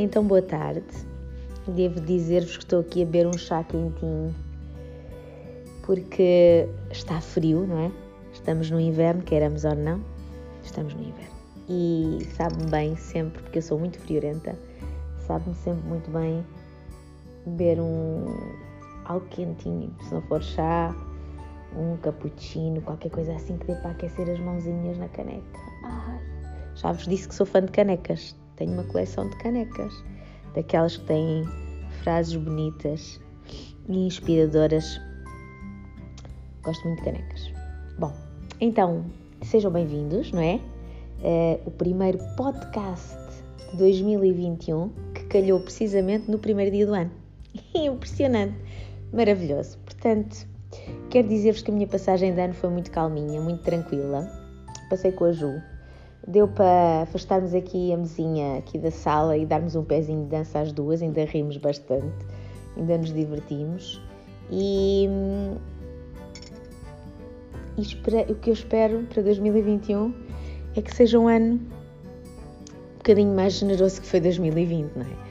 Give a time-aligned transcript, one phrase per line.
[0.00, 0.86] Então, boa tarde.
[1.66, 4.32] Devo dizer-vos que estou aqui a beber um chá quentinho
[5.82, 7.92] porque está frio, não é?
[8.32, 10.00] Estamos no inverno, queiramos ou não,
[10.62, 11.34] estamos no inverno.
[11.68, 14.56] E sabe-me bem sempre, porque eu sou muito friorenta,
[15.26, 16.46] sabe-me sempre muito bem
[17.44, 18.24] beber um
[19.04, 20.94] algo quentinho, se não for chá,
[21.76, 25.58] um cappuccino, qualquer coisa assim que dê para aquecer as mãozinhas na caneca.
[25.82, 26.20] Ai,
[26.76, 28.36] já vos disse que sou fã de canecas.
[28.58, 30.02] Tenho uma coleção de canecas,
[30.52, 31.44] daquelas que têm
[32.02, 33.20] frases bonitas
[33.88, 35.00] e inspiradoras.
[36.64, 37.52] Gosto muito de canecas.
[38.00, 38.12] Bom,
[38.60, 39.04] então
[39.42, 40.60] sejam bem-vindos, não é?
[41.22, 41.60] é?
[41.66, 43.16] O primeiro podcast
[43.70, 47.12] de 2021 que calhou precisamente no primeiro dia do ano.
[47.72, 48.56] Impressionante,
[49.12, 49.78] maravilhoso.
[49.84, 50.48] Portanto,
[51.10, 54.28] quero dizer-vos que a minha passagem de ano foi muito calminha, muito tranquila.
[54.90, 55.62] Passei com a Ju,
[56.28, 60.60] deu para afastarmos aqui a mesinha aqui da sala e darmos um pezinho de dança
[60.60, 62.12] às duas, ainda rimos bastante,
[62.76, 64.00] ainda nos divertimos
[64.50, 65.08] e,
[67.78, 70.14] e espera, o que eu espero para 2021
[70.76, 75.28] é que seja um ano um bocadinho mais generoso que foi 2020, não é?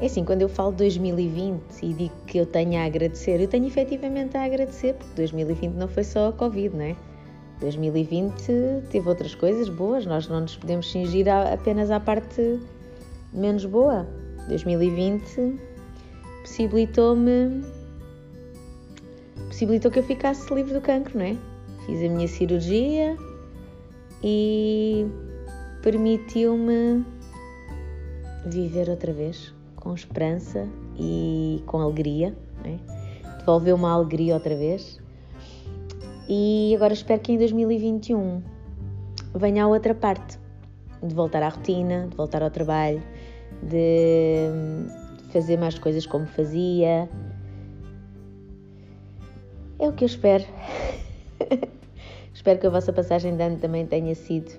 [0.00, 3.66] É assim, quando eu falo 2020 e digo que eu tenho a agradecer, eu tenho
[3.66, 6.96] efetivamente a agradecer, porque 2020 não foi só a Covid, não é?
[7.60, 8.34] 2020
[8.90, 12.60] teve outras coisas boas, nós não nos podemos cingir apenas à parte
[13.32, 14.06] menos boa.
[14.48, 15.58] 2020
[16.42, 17.62] possibilitou-me
[19.48, 21.36] possibilitou que eu ficasse livre do cancro, não é?
[21.84, 23.16] Fiz a minha cirurgia
[24.22, 25.06] e
[25.82, 27.04] permitiu-me
[28.46, 32.78] viver outra vez com esperança e com alegria, é?
[33.38, 34.97] devolveu uma alegria outra vez
[36.28, 38.42] e agora espero que em 2021
[39.34, 40.38] venha a outra parte
[41.02, 43.02] de voltar à rotina, de voltar ao trabalho,
[43.62, 44.50] de
[45.32, 47.08] fazer mais coisas como fazia.
[49.78, 50.44] É o que eu espero.
[52.34, 54.52] espero que a vossa passagem de ano também tenha sido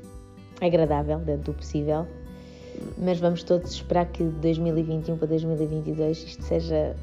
[0.61, 2.07] agradável, dentro do possível.
[2.97, 6.95] Mas vamos todos esperar que de 2021 para 2022 isto seja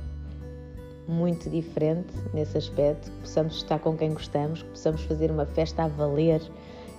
[1.08, 5.84] muito diferente nesse aspecto, que possamos estar com quem gostamos, que possamos fazer uma festa
[5.84, 6.42] a valer,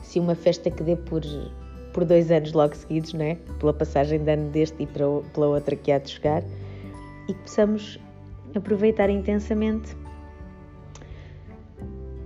[0.01, 1.21] se uma festa que dê por,
[1.93, 3.35] por dois anos logo seguidos, não é?
[3.59, 6.43] pela passagem de ano deste e pela outra que há de chegar,
[7.27, 7.99] e que possamos
[8.55, 9.95] aproveitar intensamente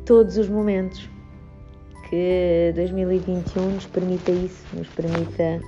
[0.05, 1.09] todos os momentos
[2.09, 5.61] que 2021 nos permita isso, nos permita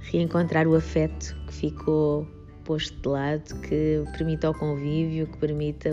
[0.00, 2.26] reencontrar o afeto que ficou
[2.68, 5.88] posto de lado, que permita o convívio, que permita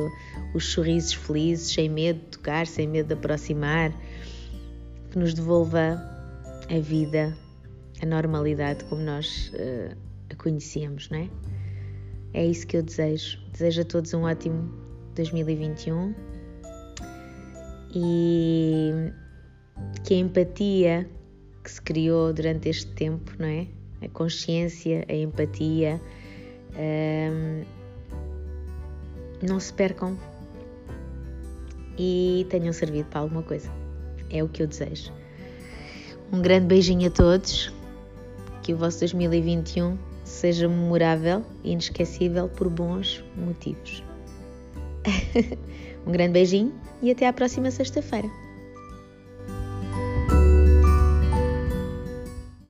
[0.54, 3.94] os sorrisos felizes, sem medo de tocar, sem medo de aproximar,
[5.10, 5.98] que nos devolva
[6.70, 7.34] a vida,
[8.04, 9.96] a normalidade como nós uh,
[10.30, 11.30] a conhecíamos, não é?
[12.34, 13.40] É isso que eu desejo.
[13.54, 14.70] Desejo a todos um ótimo
[15.16, 16.14] 2021
[17.96, 18.92] e
[20.04, 21.10] que a empatia
[21.64, 23.66] que se criou durante este tempo, não é?
[24.02, 26.02] A consciência, a empatia,
[29.42, 30.18] não se percam
[31.98, 33.70] e tenham servido para alguma coisa.
[34.30, 35.12] É o que eu desejo.
[36.32, 37.74] Um grande beijinho a todos.
[38.62, 44.04] Que o vosso 2021 seja memorável e inesquecível por bons motivos.
[46.06, 48.45] um grande beijinho e até à próxima sexta-feira.